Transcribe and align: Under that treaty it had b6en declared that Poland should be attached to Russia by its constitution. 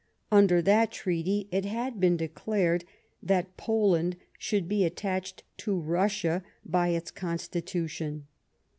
Under 0.31 0.63
that 0.63 0.91
treaty 0.91 1.47
it 1.51 1.63
had 1.63 1.97
b6en 1.99 2.17
declared 2.17 2.85
that 3.21 3.55
Poland 3.55 4.15
should 4.39 4.67
be 4.67 4.83
attached 4.83 5.43
to 5.57 5.79
Russia 5.79 6.43
by 6.65 6.87
its 6.87 7.11
constitution. 7.11 8.25